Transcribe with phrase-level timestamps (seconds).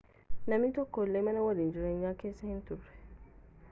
[0.49, 3.01] namni tokko illee mana waliin jireenyaa keessa hin turre